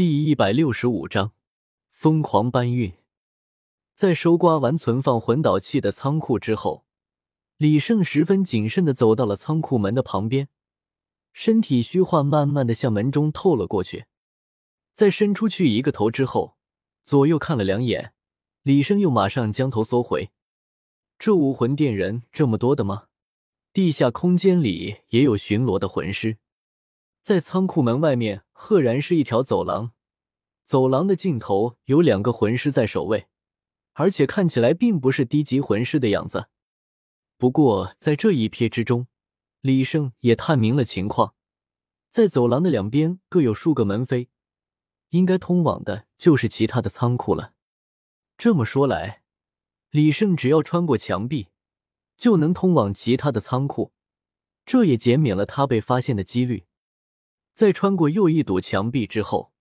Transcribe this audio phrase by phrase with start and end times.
[0.00, 1.34] 第一百六十五章
[1.90, 2.94] 疯狂搬运。
[3.94, 6.86] 在收刮完存放魂导器的仓库之后，
[7.58, 10.48] 李胜十分谨慎的走到了仓库门的旁边，
[11.34, 14.06] 身体虚化，慢慢的向门中透了过去。
[14.94, 16.56] 在伸出去一个头之后，
[17.04, 18.14] 左右看了两眼，
[18.62, 20.30] 李胜又马上将头缩回。
[21.18, 23.08] 这武魂殿人这么多的吗？
[23.74, 26.38] 地下空间里也有巡逻的魂师。
[27.22, 29.92] 在仓库门外面，赫然是一条走廊。
[30.64, 33.28] 走廊的尽头有两个魂师在守卫，
[33.92, 36.48] 而且看起来并不是低级魂师的样子。
[37.36, 39.06] 不过在这一瞥之中，
[39.60, 41.34] 李胜也探明了情况。
[42.08, 44.28] 在走廊的两边各有数个门扉，
[45.10, 47.54] 应该通往的就是其他的仓库了。
[48.38, 49.22] 这么说来，
[49.90, 51.48] 李胜只要穿过墙壁，
[52.16, 53.92] 就能通往其他的仓库，
[54.64, 56.64] 这也减免了他被发现的几率。
[57.60, 59.52] 在穿过又一堵墙壁之后，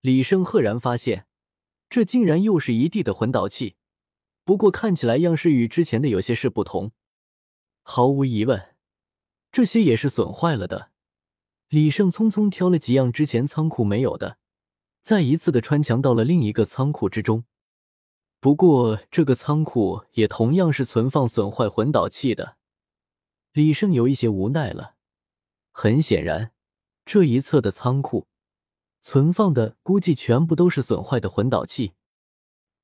[0.00, 1.26] 李胜赫然发现，
[1.90, 3.76] 这竟然又是一地的魂导器，
[4.44, 6.92] 不过看起来样式与之前的有些是不同。
[7.82, 8.74] 毫无疑问，
[9.52, 10.92] 这些也是损坏了的。
[11.68, 14.38] 李胜匆匆挑了几样之前仓库没有的，
[15.02, 17.44] 再一次的穿墙到了另一个仓库之中。
[18.40, 22.56] 不过这个仓库也同样是存放损坏魂导器的。
[23.52, 24.94] 李胜有一些无奈了，
[25.72, 26.52] 很显然。
[27.04, 28.26] 这一侧的仓库
[29.00, 31.92] 存放的估计全部都是损坏的魂导器。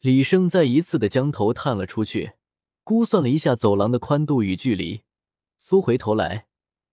[0.00, 2.32] 李生再一次的将头探了出去，
[2.84, 5.02] 估算了一下走廊的宽度与距离，
[5.58, 6.46] 缩回头来，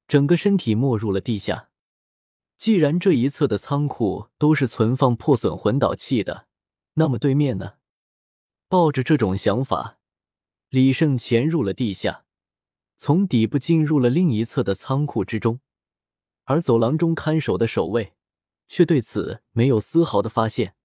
[0.08, 1.70] 整个身体没入了地下。
[2.58, 6.48] 既然这一侧的仓库都是存放破损魂导器的，
[6.94, 7.76] 那么对面呢？
[8.68, 10.00] 抱着这种想法，
[10.70, 12.26] 李胜潜入了地下，
[12.98, 15.60] 从底部进入了另一侧的仓库之中。
[16.48, 18.14] 而走廊中看守的守卫
[18.70, 20.76] 却对此没有丝毫的发现。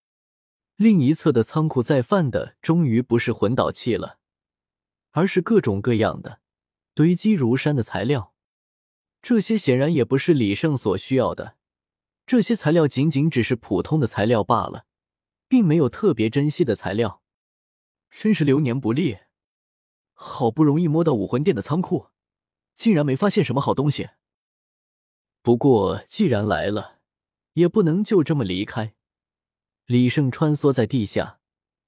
[0.74, 4.18] 另一侧的仓库再犯的终于不是魂导器了，
[5.12, 6.40] 而是各种各样的
[6.94, 8.34] 堆积如山的材料。
[9.20, 11.56] 这些显然也不是李胜所需要的，
[12.26, 14.86] 这些材料仅仅只是普通的材料罢了，
[15.46, 17.22] 并没有特别珍惜的材料。
[18.10, 19.18] 真是流年不利，
[20.12, 22.08] 好不容易摸到武魂殿的仓库，
[22.74, 24.10] 竟然没发现什么好东西。
[25.42, 27.00] 不过，既然来了，
[27.54, 28.94] 也不能就这么离开。
[29.86, 31.40] 李胜穿梭在地下，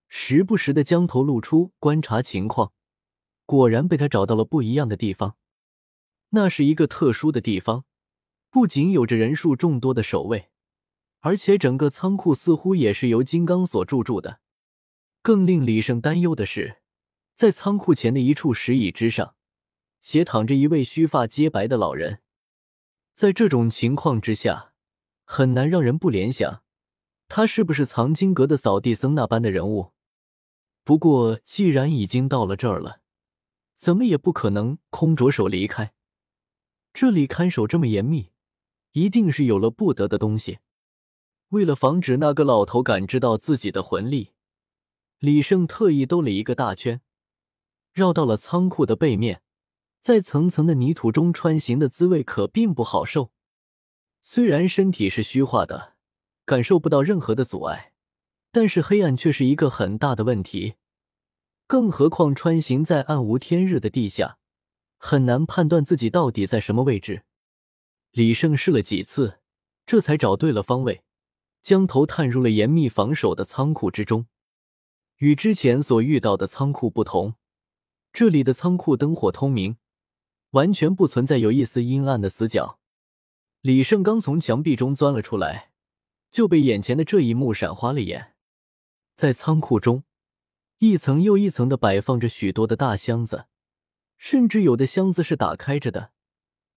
[0.09, 2.73] 时不时的将头露出观察情况。
[3.47, 5.37] 果然被他找到了不一样的地方。
[6.31, 7.85] 那是一个特殊的地方，
[8.51, 10.51] 不仅有着人数众多的守卫，
[11.21, 14.41] 而且整个仓库似乎也是由金刚所驻住的。
[15.23, 16.79] 更令李胜担忧的是，
[17.37, 19.37] 在仓库前的一处石椅之上，
[20.01, 22.23] 斜躺着一位须发皆白的老人。
[23.15, 24.73] 在这种情况之下，
[25.25, 26.65] 很难让人不联想，
[27.29, 29.93] 他是不是藏经阁的扫地僧那般的人物？
[30.83, 33.01] 不过，既然已经到了这儿了，
[33.77, 35.95] 怎么也不可能空着手离开。
[36.93, 38.33] 这里看守这么严密，
[38.91, 40.59] 一定是有了不得的东西。
[41.51, 44.33] 为了防止那个老头感知到自己的魂力，
[45.21, 47.01] 李胜特意兜了一个大圈，
[47.93, 49.44] 绕到了仓库的背面。
[50.05, 53.31] 在层层的泥土中穿行的滋味可并不好受。
[54.21, 55.95] 虽然身体是虚化的，
[56.45, 57.95] 感受不到任何的阻碍，
[58.53, 60.75] 但是黑暗却是一个很大的问题。
[61.67, 64.37] 更何况穿行在暗无天日的地下，
[64.99, 67.23] 很难判断自己到底在什么位置。
[68.11, 69.39] 李胜试了几次，
[69.87, 71.03] 这才找对了方位，
[71.63, 74.27] 将头探入了严密防守的仓库之中。
[75.17, 77.37] 与之前所遇到的仓库不同，
[78.13, 79.79] 这里的仓库灯火通明。
[80.55, 82.79] 完全不存在有一丝阴暗的死角。
[83.61, 85.73] 李胜刚从墙壁中钻了出来，
[86.31, 88.35] 就被眼前的这一幕闪花了眼。
[89.17, 90.05] 在仓库中，
[90.79, 93.47] 一层又一层的摆放着许多的大箱子，
[94.17, 96.13] 甚至有的箱子是打开着的，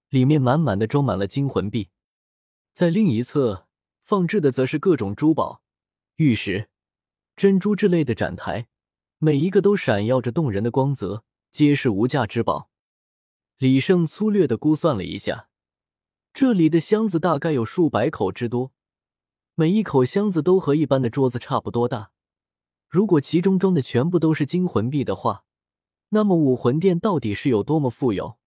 [0.09, 1.89] 里面满满的装满了金魂币。
[2.73, 3.67] 在另一侧
[4.01, 5.61] 放置的则是各种珠宝、
[6.15, 6.69] 玉石、
[7.35, 8.67] 珍珠之类的展台，
[9.19, 12.71] 每一个都闪耀着动人的光泽，皆是无价之宝。
[13.57, 15.49] 李胜粗略的估算了一下，
[16.31, 18.71] 这里的箱子大概有数百口之多，
[19.55, 22.11] 每一口箱子都和一般的桌子差不多大。
[22.87, 25.43] 如果其中装的全部都是金魂币的话，
[26.09, 28.37] 那么武魂殿到底是有多么富有？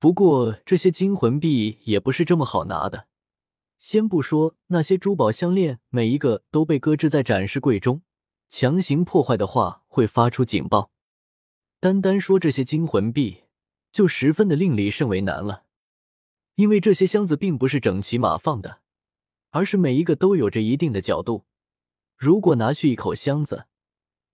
[0.00, 3.06] 不过这些金魂币也不是这么好拿的。
[3.78, 8.02] 先不说那些珠宝项链，每一个都被搁置在展示柜中，
[8.48, 10.90] 强行破坏的话会发出警报。
[11.78, 13.43] 单单说这些金魂币。
[13.94, 15.66] 就十分的令李胜为难了，
[16.56, 18.80] 因为这些箱子并不是整齐码放的，
[19.50, 21.44] 而是每一个都有着一定的角度。
[22.16, 23.66] 如果拿去一口箱子，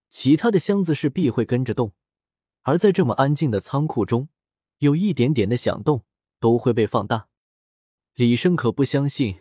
[0.09, 1.93] 其他的箱子是必会跟着动。
[2.63, 4.31] 而在这么安静的仓库中，
[4.79, 6.07] 有一点点的响动
[6.39, 7.29] 都会被放大。
[8.15, 9.41] 李生可不相信，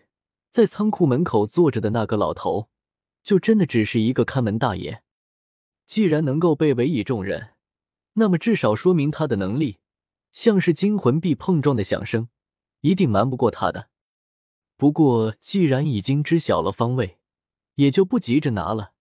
[0.49, 2.67] 在仓库门口坐着的那个老头，
[3.23, 5.01] 就真的只是一个看门大爷。
[5.85, 7.51] 既然能够被委以重任，
[8.15, 9.77] 那么至少说明他的能力，
[10.31, 12.29] 像是金魂币碰撞的响声，
[12.81, 13.89] 一定瞒不过他的。
[14.77, 17.19] 不过既然已经知晓了方位，
[17.75, 18.93] 也就不急着拿了。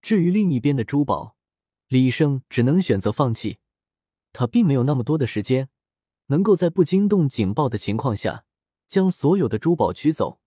[0.00, 1.36] 至于另一边的珠宝，
[1.88, 3.58] 李胜只能选择放弃。
[4.32, 5.68] 他并没有那么多的时间，
[6.26, 8.44] 能够在不惊动警报的情况下
[8.86, 10.40] 将所有的珠宝取走。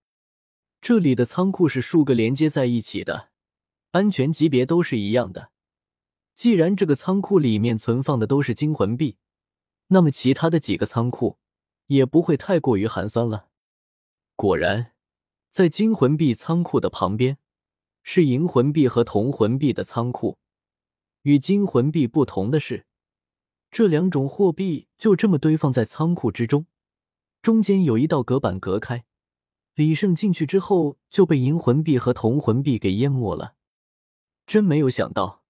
[0.80, 3.30] 这里的仓库是数个连接在一起的，
[3.90, 5.50] 安全级别都是一样的。
[6.34, 9.18] 既然这个仓库里面存放的都是金魂币，
[9.92, 11.38] 那么其他的几个仓库
[11.86, 13.48] 也不会太过于寒酸了。
[14.36, 14.92] 果然，
[15.50, 17.38] 在金魂币仓库的旁边
[18.02, 20.38] 是银魂币和铜魂币的仓库。
[21.22, 22.86] 与金魂币不同的是，
[23.70, 26.66] 这两种货币就这么堆放在仓库之中，
[27.42, 29.04] 中间有一道隔板隔开。
[29.74, 33.56] 李胜进去之后就被银魂币和铜魂币给淹没了。
[34.46, 35.42] 真没有想到，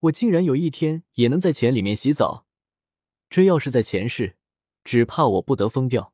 [0.00, 2.46] 我竟然有一天也能在钱里面洗澡。
[3.30, 4.36] 这要是在前世，
[4.82, 6.12] 只怕我不得疯掉。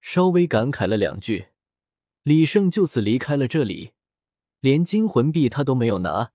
[0.00, 1.48] 稍微感慨了两句，
[2.22, 3.92] 李胜就此离开了这里，
[4.60, 6.32] 连金魂币他都没有拿。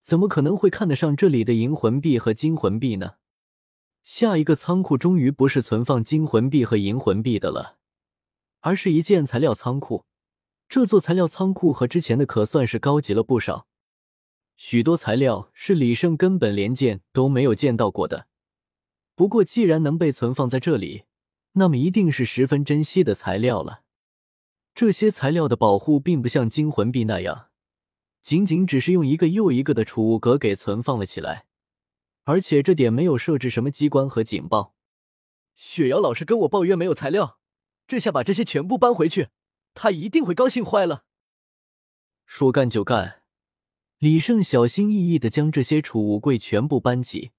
[0.00, 3.16] 怎么可能会看得上这里的银魂币和金魂币呢？
[4.02, 7.76] 下一个仓库终于不是存放金魂币和银魂币的了，
[8.60, 10.06] 而是一件材料仓库。
[10.66, 13.66] 这座材料仓库和之前的可算是高级了不少，
[14.56, 18.26] 许多材料是李胜根本连见都没有见到过的。
[19.18, 21.02] 不过既然能被存放在这里，
[21.54, 23.82] 那么一定是十分珍惜的材料了。
[24.76, 27.48] 这些材料的保护并不像金魂币那样。
[28.22, 31.46] 仅仅只是用一个又一个的储物格给存放了起来，
[32.26, 34.76] 而且这点没有设置什么机关和警报。
[35.56, 37.40] 雪瑶老师跟我抱怨没有材料，
[37.88, 39.30] 这下把这些全部搬回去，
[39.74, 41.02] 他一定会高兴坏了。
[42.24, 43.22] 说干就干，
[43.98, 47.32] 李胜小心翼翼的将这些储物柜全部搬起，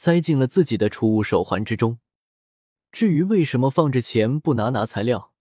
[0.00, 1.98] 塞进了自己的储物手环之中。
[2.92, 5.32] 至于为什么放着钱不拿拿材料，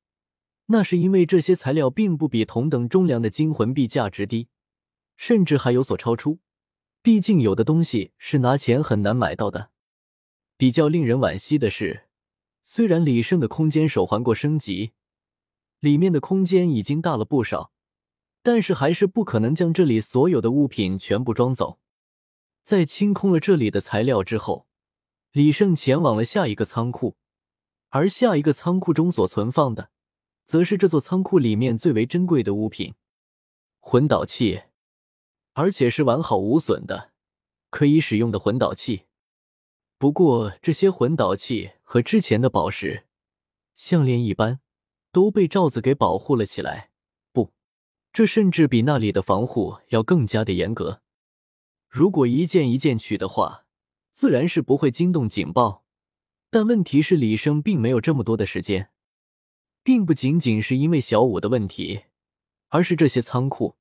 [0.66, 4.48] 那是因为这些材料并不比同等重量的金魂币价值低。
[5.16, 6.40] 甚至还有所超出，
[7.04, 9.70] 毕竟有的东西是拿钱很难买到的。
[10.58, 12.08] 比较令人惋惜的是，
[12.64, 14.94] 虽然李胜的空间手环过升级，
[15.80, 17.72] 里面的空间已经大了不少，
[18.42, 21.78] 但是还是不可能将这里所有的物品全部装走。
[22.68, 24.68] 在清空了这里的材料之后，
[25.32, 27.16] 李胜前往了下一个仓库，
[27.88, 29.90] 而下一个仓库中所存放的，
[30.46, 32.96] 则是这座仓库里面最为珍贵的物品——
[33.80, 34.64] 魂导器。
[35.54, 37.14] 而且是完好无损的，
[37.70, 39.04] 可以使用的魂导器。
[39.98, 43.06] 不过这些魂导器和之前的宝石、
[43.76, 44.60] 项链一般，
[45.14, 46.92] 都被罩子给保护了起来。
[47.32, 47.54] 不，
[48.12, 51.02] 这甚至比那里的防护要更加的严格。
[51.88, 53.66] 如果一件一件取的话，
[54.12, 55.86] 自然是不会惊动警报。
[56.50, 58.92] 但问题是，李生并没有这么多的时间，
[59.84, 62.04] 并不仅仅是因为小五的问题，
[62.70, 63.76] 而是这些仓库。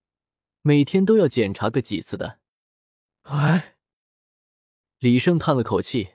[0.63, 2.41] 每天都要检查个几次的，
[3.23, 3.77] 哎，
[4.99, 6.15] 李胜叹了口气，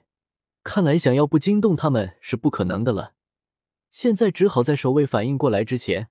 [0.62, 3.14] 看来想要不惊动他们是不可能的了。
[3.90, 6.10] 现在只好在守卫反应过来之前，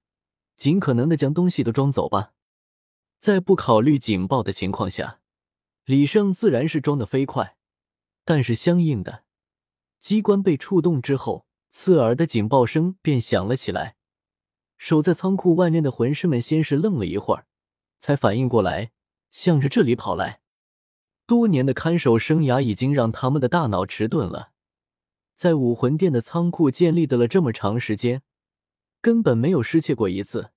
[0.57, 2.33] 尽可能的将东西都装走吧。
[3.19, 5.20] 在不考虑警报的情况下，
[5.91, 7.57] 李胜自然是装的飞快，
[8.25, 9.25] 但是相应的
[9.99, 13.97] 机关被触动之后，刺耳的警报声便响了起来。
[14.79, 17.49] 守在仓库外面的魂师们先是愣了一会儿。
[17.99, 18.93] 才反应过来，
[19.33, 20.43] 向着这里跑来。
[21.27, 24.53] 多年的看守生涯已经让他们的大脑迟钝了，
[25.35, 28.23] 在武魂殿的仓库建立的了这么长时间，
[29.01, 30.53] 根本没有失窃过一次。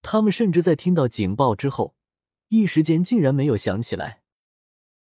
[0.00, 1.96] 他们甚至在听到警报之后，
[2.50, 4.19] 一时间竟然没有想起来。